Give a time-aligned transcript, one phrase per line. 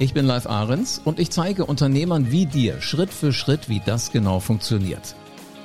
[0.00, 4.12] Ich bin Live Ahrens und ich zeige Unternehmern wie dir Schritt für Schritt, wie das
[4.12, 5.16] genau funktioniert.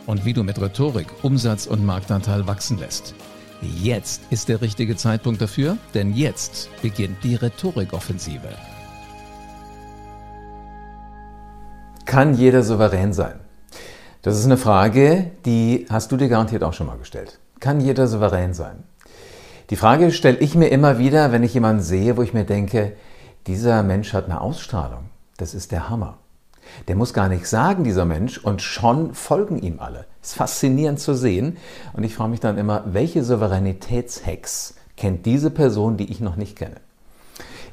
[0.08, 3.14] Und wie du mit Rhetorik Umsatz und Marktanteil wachsen lässt.
[3.62, 8.50] Jetzt ist der richtige Zeitpunkt dafür, denn jetzt beginnt die Rhetorikoffensive.
[12.06, 13.36] Kann jeder souverän sein?
[14.24, 17.38] Das ist eine Frage, die hast du dir garantiert auch schon mal gestellt.
[17.60, 18.84] Kann jeder souverän sein?
[19.70, 22.94] Die Frage stelle ich mir immer wieder, wenn ich jemanden sehe, wo ich mir denke,
[23.48, 25.06] dieser Mensch hat eine Ausstrahlung.
[25.38, 26.18] Das ist der Hammer.
[26.88, 30.06] Der muss gar nichts sagen, dieser Mensch, und schon folgen ihm alle.
[30.22, 31.58] Ist faszinierend zu sehen.
[31.94, 36.58] Und ich frage mich dann immer, welche Souveränitätshacks kennt diese Person, die ich noch nicht
[36.58, 36.78] kenne?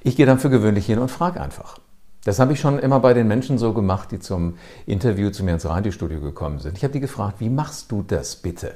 [0.03, 1.79] Ich gehe dann für gewöhnlich hin und frage einfach.
[2.25, 5.53] Das habe ich schon immer bei den Menschen so gemacht, die zum Interview zu mir
[5.53, 6.77] ins Radiostudio gekommen sind.
[6.77, 8.75] Ich habe die gefragt, wie machst du das bitte?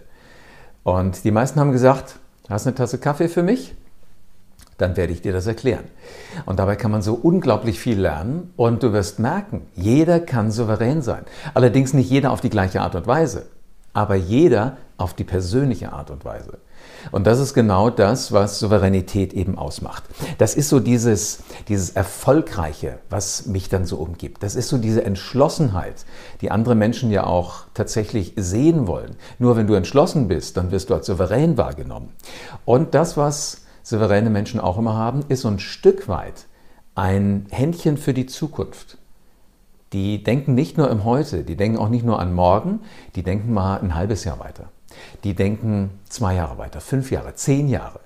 [0.82, 2.16] Und die meisten haben gesagt,
[2.48, 3.74] hast eine Tasse Kaffee für mich?
[4.78, 5.84] Dann werde ich dir das erklären.
[6.46, 11.02] Und dabei kann man so unglaublich viel lernen und du wirst merken, jeder kann souverän
[11.02, 11.24] sein.
[11.54, 13.46] Allerdings nicht jeder auf die gleiche Art und Weise,
[13.92, 16.58] aber jeder auf die persönliche Art und Weise.
[17.12, 20.04] Und das ist genau das, was Souveränität eben ausmacht.
[20.38, 24.42] Das ist so dieses, dieses Erfolgreiche, was mich dann so umgibt.
[24.42, 26.04] Das ist so diese Entschlossenheit,
[26.40, 29.16] die andere Menschen ja auch tatsächlich sehen wollen.
[29.38, 32.10] Nur wenn du entschlossen bist, dann wirst du als souverän wahrgenommen.
[32.64, 36.46] Und das, was souveräne Menschen auch immer haben, ist so ein Stück weit
[36.96, 38.98] ein Händchen für die Zukunft.
[39.92, 42.80] Die denken nicht nur im Heute, die denken auch nicht nur an morgen,
[43.14, 44.64] die denken mal ein halbes Jahr weiter.
[45.22, 48.00] Die denken zwei Jahre weiter, fünf Jahre, zehn Jahre.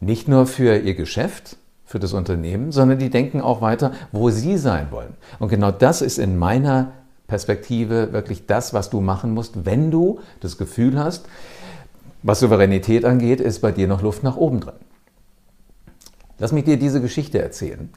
[0.00, 4.56] Nicht nur für ihr Geschäft, für das Unternehmen, sondern die denken auch weiter, wo sie
[4.56, 5.14] sein wollen.
[5.38, 6.92] Und genau das ist in meiner
[7.26, 11.26] Perspektive wirklich das, was du machen musst, wenn du das Gefühl hast,
[12.22, 14.74] was Souveränität angeht, ist bei dir noch Luft nach oben drin.
[16.38, 17.90] Lass mich dir diese Geschichte erzählen.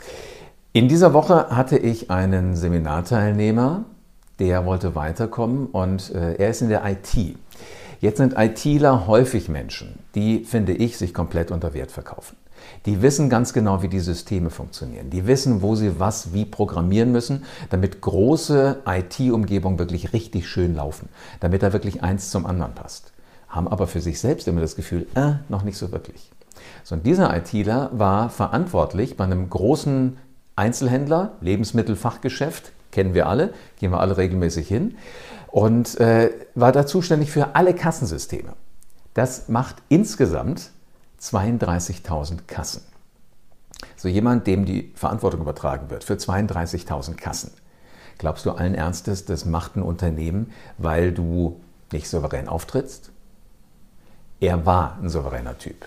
[0.74, 3.86] In dieser Woche hatte ich einen Seminarteilnehmer,
[4.40, 7.38] der wollte weiterkommen und äh, er ist in der IT.
[8.02, 12.36] Jetzt sind ITler häufig Menschen, die, finde ich, sich komplett unter Wert verkaufen.
[12.86, 15.10] Die wissen ganz genau, wie die Systeme funktionieren.
[15.10, 21.10] Die wissen, wo sie was wie programmieren müssen, damit große IT-Umgebungen wirklich richtig schön laufen,
[21.40, 23.14] damit da wirklich eins zum anderen passt.
[23.48, 26.32] Haben aber für sich selbst immer das Gefühl, äh, noch nicht so wirklich.
[26.84, 30.18] So, und dieser ITler war verantwortlich bei einem großen
[30.56, 34.96] Einzelhändler, Lebensmittelfachgeschäft, kennen wir alle, gehen wir alle regelmäßig hin,
[35.48, 38.54] und äh, war da zuständig für alle Kassensysteme.
[39.14, 40.72] Das macht insgesamt
[41.22, 42.82] 32.000 Kassen.
[43.96, 47.52] So jemand, dem die Verantwortung übertragen wird für 32.000 Kassen.
[48.18, 51.62] Glaubst du allen Ernstes, das macht ein Unternehmen, weil du
[51.92, 53.12] nicht souverän auftrittst?
[54.40, 55.86] Er war ein souveräner Typ.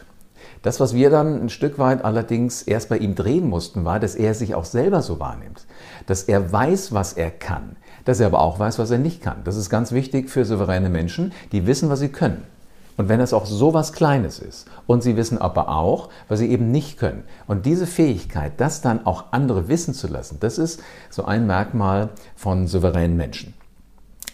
[0.62, 4.14] Das, was wir dann ein Stück weit allerdings erst bei ihm drehen mussten, war, dass
[4.14, 5.66] er sich auch selber so wahrnimmt.
[6.06, 7.76] Dass er weiß, was er kann.
[8.04, 9.42] Dass er aber auch weiß, was er nicht kann.
[9.44, 12.42] Das ist ganz wichtig für souveräne Menschen, die wissen, was sie können.
[12.96, 16.50] Und wenn es auch so was Kleines ist und sie wissen aber auch, was sie
[16.50, 17.22] eben nicht können.
[17.46, 22.08] Und diese Fähigkeit, das dann auch andere wissen zu lassen, das ist so ein Merkmal
[22.34, 23.54] von souveränen Menschen.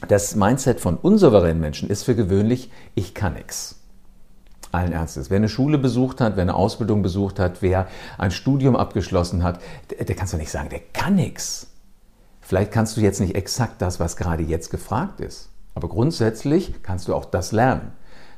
[0.08, 3.83] Das Mindset von unsouveränen Menschen ist für gewöhnlich, ich kann nichts
[4.74, 5.30] allen Ernstes.
[5.30, 7.86] Wer eine Schule besucht hat, wer eine Ausbildung besucht hat, wer
[8.18, 11.68] ein Studium abgeschlossen hat, der, der kannst du nicht sagen, der kann nichts.
[12.40, 15.48] Vielleicht kannst du jetzt nicht exakt das, was gerade jetzt gefragt ist.
[15.74, 17.92] Aber grundsätzlich kannst du auch das lernen.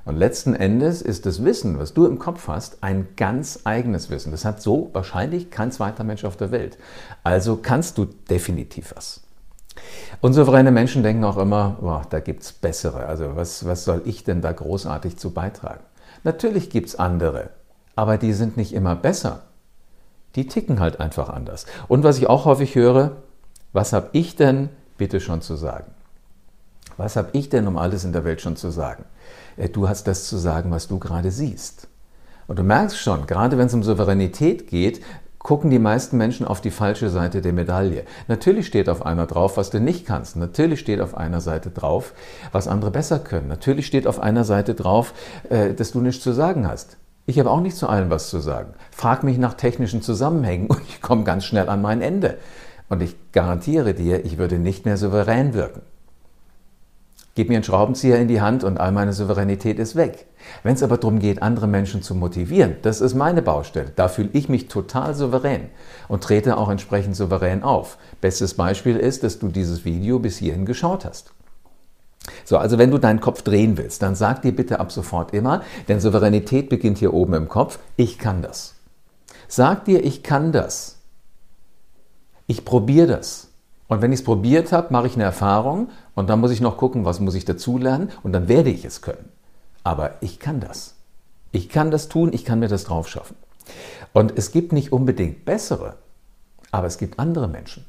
[0.05, 4.31] Und letzten Endes ist das Wissen, was du im Kopf hast, ein ganz eigenes Wissen.
[4.31, 6.79] Das hat so wahrscheinlich kein zweiter Mensch auf der Welt.
[7.25, 9.23] Also kannst du definitiv was.
[10.21, 13.07] Unsouveräne Menschen denken auch immer, boah, da gibt es bessere.
[13.07, 15.83] Also was, was soll ich denn da großartig zu beitragen?
[16.25, 17.51] Natürlich gibt es andere,
[17.95, 19.43] aber die sind nicht immer besser.
[20.35, 21.67] Die ticken halt einfach anders.
[21.89, 23.17] Und was ich auch häufig höre,
[23.73, 24.69] was habe ich denn
[24.99, 25.93] bitte schon zu sagen?
[26.97, 29.05] Was habe ich denn um alles in der Welt schon zu sagen?
[29.57, 31.89] Äh, du hast das zu sagen, was du gerade siehst.
[32.47, 35.03] Und du merkst schon, gerade wenn es um Souveränität geht,
[35.47, 38.03] gucken die meisten Menschen auf die falsche Seite der Medaille.
[38.27, 40.35] Natürlich steht auf einer drauf, was du nicht kannst.
[40.35, 42.15] Natürlich steht auf einer Seite drauf,
[42.51, 43.47] was andere besser können.
[43.47, 45.15] Natürlich steht auf einer Seite drauf,
[45.49, 46.97] äh, dass du nichts zu sagen hast.
[47.27, 48.75] Ich habe auch nicht zu allem was zu sagen.
[48.91, 52.39] Frag mich nach technischen Zusammenhängen und ich komme ganz schnell an mein Ende.
[52.89, 55.83] Und ich garantiere dir, ich würde nicht mehr souverän wirken.
[57.37, 60.27] Gib mir einen Schraubenzieher in die Hand und all meine Souveränität ist weg.
[60.63, 63.93] Wenn es aber darum geht, andere Menschen zu motivieren, das ist meine Baustelle.
[63.95, 65.69] Da fühle ich mich total souverän
[66.09, 67.99] und trete auch entsprechend souverän auf.
[68.23, 71.35] Bestes Beispiel ist, dass du dieses Video bis hierhin geschaut hast.
[72.47, 75.63] So, also wenn du deinen Kopf drehen willst, dann sag dir bitte ab sofort immer,
[75.89, 78.77] denn Souveränität beginnt hier oben im Kopf, ich kann das.
[79.47, 80.97] Sag dir, ich kann das.
[82.47, 83.46] Ich probiere das.
[83.89, 86.77] Und wenn ich es probiert habe, mache ich eine Erfahrung und dann muss ich noch
[86.77, 89.29] gucken, was muss ich dazulernen und dann werde ich es können.
[89.85, 90.95] Aber ich kann das.
[91.53, 93.37] Ich kann das tun, ich kann mir das drauf schaffen.
[94.13, 95.95] Und es gibt nicht unbedingt bessere,
[96.73, 97.87] aber es gibt andere Menschen.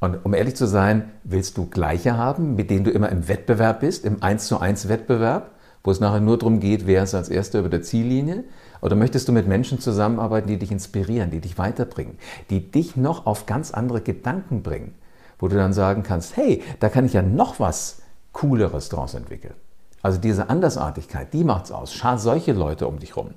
[0.00, 3.80] Und um ehrlich zu sein, willst du gleiche haben, mit denen du immer im Wettbewerb
[3.80, 5.52] bist, im 1 zu 1 Wettbewerb,
[5.84, 8.44] wo es nachher nur darum geht, wer ist als Erster über der Ziellinie?
[8.80, 12.18] Oder möchtest du mit Menschen zusammenarbeiten, die dich inspirieren, die dich weiterbringen,
[12.50, 14.94] die dich noch auf ganz andere Gedanken bringen,
[15.42, 17.98] wo du dann sagen kannst, hey, da kann ich ja noch was
[18.30, 19.54] Cooleres draus entwickeln.
[20.00, 21.92] Also diese Andersartigkeit, die macht's aus.
[21.92, 23.30] Schar solche Leute um dich rum.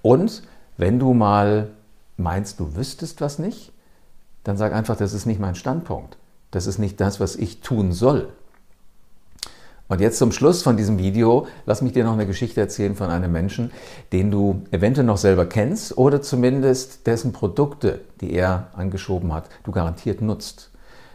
[0.00, 0.42] Und
[0.78, 1.68] wenn du mal
[2.16, 3.72] meinst, du wüsstest was nicht,
[4.42, 6.16] dann sag einfach, das ist nicht mein Standpunkt.
[6.50, 8.30] Das ist nicht das, was ich tun soll.
[9.88, 13.10] Und jetzt zum Schluss von diesem Video, lass mich dir noch eine Geschichte erzählen von
[13.10, 13.70] einem Menschen,
[14.12, 19.72] den du eventuell noch selber kennst oder zumindest dessen Produkte, die er angeschoben hat, du
[19.72, 20.69] garantiert nutzt.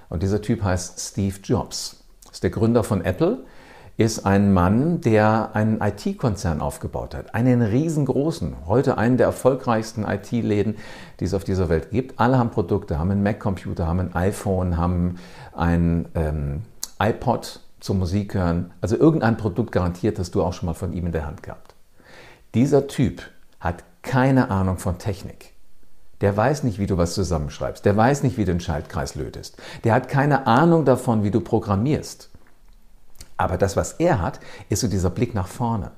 [0.10, 2.04] Und dieser Typ heißt Steve Jobs.
[2.32, 3.46] ist der Gründer von Apple
[3.98, 7.34] ist ein Mann, der einen IT-Konzern aufgebaut hat.
[7.34, 10.76] Einen riesengroßen, heute einen der erfolgreichsten IT-Läden,
[11.20, 12.20] die es auf dieser Welt gibt.
[12.20, 15.16] Alle haben Produkte, haben einen Mac-Computer, haben ein iPhone, haben
[15.54, 16.64] ein ähm,
[17.00, 18.74] iPod zum Musik hören.
[18.82, 21.74] Also irgendein Produkt garantiert hast du auch schon mal von ihm in der Hand gehabt.
[22.54, 23.22] Dieser Typ
[23.62, 25.55] hat keine Ahnung von Technik.
[26.22, 27.84] Der weiß nicht, wie du was zusammenschreibst.
[27.86, 29.58] Der weiß nicht, wie du einen Schaltkreis lötest.
[29.84, 32.30] Der hat keine Ahnung davon, wie du programmierst.
[33.38, 34.40] Aber das, was er hat,
[34.70, 35.92] ist so dieser Blick nach vorne.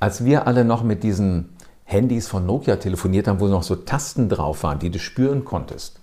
[0.00, 1.50] Als wir alle noch mit diesen
[1.84, 6.00] Handys von Nokia telefoniert haben, wo noch so Tasten drauf waren, die du spüren konntest,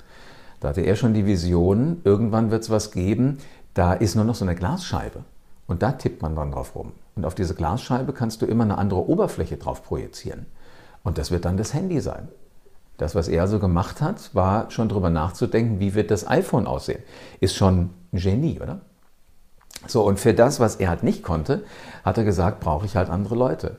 [0.60, 3.40] da hatte er schon die Vision, irgendwann wird es was geben,
[3.74, 5.24] da ist nur noch so eine Glasscheibe.
[5.68, 6.92] Und da tippt man dann drauf rum.
[7.16, 10.46] Und auf diese Glasscheibe kannst du immer eine andere Oberfläche drauf projizieren.
[11.04, 12.30] Und das wird dann das Handy sein.
[12.98, 17.04] Das, was er so gemacht hat, war schon darüber nachzudenken, wie wird das iPhone aussehen.
[17.40, 18.82] Ist schon ein Genie, oder?
[19.88, 21.64] So, und für das, was er halt nicht konnte,
[22.04, 23.78] hat er gesagt, brauche ich halt andere Leute.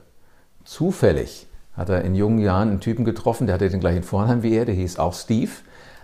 [0.65, 4.55] Zufällig hat er in jungen Jahren einen Typen getroffen, der hatte den gleichen Vornamen wie
[4.55, 5.51] er, der hieß auch Steve,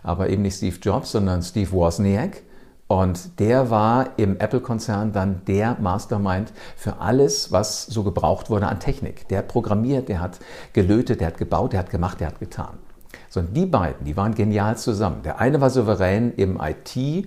[0.02, 2.42] aber eben nicht Steve Jobs, sondern Steve Wozniak.
[2.88, 8.80] Und der war im Apple-Konzern dann der Mastermind für alles, was so gebraucht wurde an
[8.80, 9.28] Technik.
[9.28, 10.40] Der programmiert, der hat
[10.74, 12.78] gelötet, der hat gebaut, der hat gemacht, der hat getan.
[13.32, 15.22] So, und die beiden, die waren genial zusammen.
[15.22, 17.26] Der eine war souverän im IT,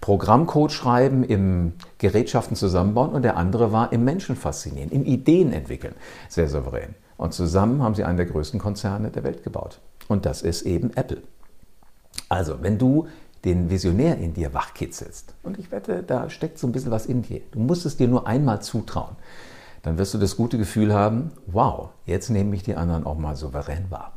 [0.00, 5.94] Programmcode schreiben, im Gerätschaften zusammenbauen und der andere war im Menschen faszinieren, im Ideen entwickeln.
[6.28, 6.96] Sehr souverän.
[7.16, 9.80] Und zusammen haben sie einen der größten Konzerne der Welt gebaut.
[10.08, 11.22] Und das ist eben Apple.
[12.28, 13.06] Also, wenn du
[13.44, 17.22] den Visionär in dir wachkitzelst, und ich wette, da steckt so ein bisschen was in
[17.22, 19.14] dir, du musst es dir nur einmal zutrauen,
[19.82, 23.36] dann wirst du das gute Gefühl haben, wow, jetzt nehme ich die anderen auch mal
[23.36, 24.14] souverän wahr.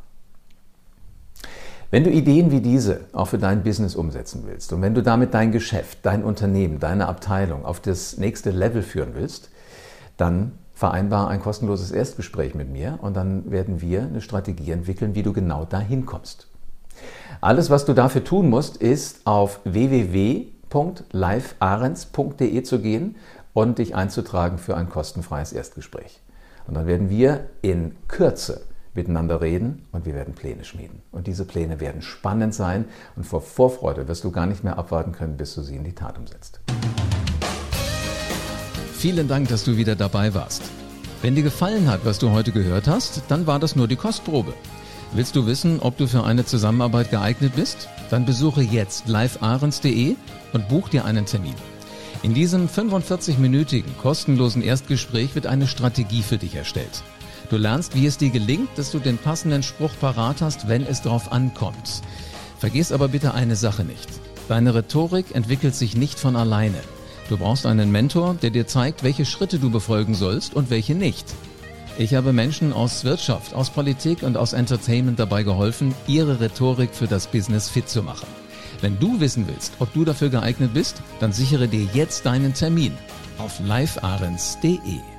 [1.90, 5.32] Wenn du Ideen wie diese auch für dein Business umsetzen willst und wenn du damit
[5.32, 9.48] dein Geschäft, dein Unternehmen, deine Abteilung auf das nächste Level führen willst,
[10.18, 15.22] dann vereinbar ein kostenloses Erstgespräch mit mir und dann werden wir eine Strategie entwickeln, wie
[15.22, 16.48] du genau dahin kommst.
[17.40, 23.16] Alles, was du dafür tun musst, ist auf www.livearens.de zu gehen
[23.54, 26.20] und dich einzutragen für ein kostenfreies Erstgespräch.
[26.66, 28.60] Und dann werden wir in Kürze
[28.98, 31.02] miteinander reden und wir werden Pläne schmieden.
[31.12, 35.12] Und diese Pläne werden spannend sein und vor Vorfreude wirst du gar nicht mehr abwarten
[35.12, 36.58] können, bis du sie in die Tat umsetzt.
[38.94, 40.62] Vielen Dank, dass du wieder dabei warst.
[41.22, 44.52] Wenn dir gefallen hat, was du heute gehört hast, dann war das nur die Kostprobe.
[45.12, 47.88] Willst du wissen, ob du für eine Zusammenarbeit geeignet bist?
[48.10, 50.16] Dann besuche jetzt livearens.de
[50.52, 51.54] und buch dir einen Termin.
[52.24, 57.04] In diesem 45-minütigen kostenlosen Erstgespräch wird eine Strategie für dich erstellt.
[57.50, 61.00] Du lernst, wie es dir gelingt, dass du den passenden Spruch parat hast, wenn es
[61.00, 62.02] drauf ankommt.
[62.58, 64.08] Vergiss aber bitte eine Sache nicht.
[64.48, 66.78] Deine Rhetorik entwickelt sich nicht von alleine.
[67.28, 71.26] Du brauchst einen Mentor, der dir zeigt, welche Schritte du befolgen sollst und welche nicht.
[71.98, 77.06] Ich habe Menschen aus Wirtschaft, aus Politik und aus Entertainment dabei geholfen, ihre Rhetorik für
[77.06, 78.28] das Business fit zu machen.
[78.80, 82.92] Wenn du wissen willst, ob du dafür geeignet bist, dann sichere dir jetzt deinen Termin
[83.38, 85.17] auf livearens.de.